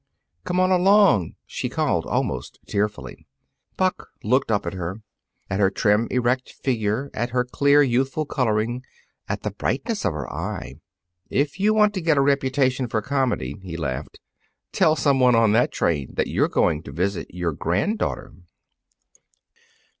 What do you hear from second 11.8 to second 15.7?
to get a reputation for comedy," he laughed, "tell somebody on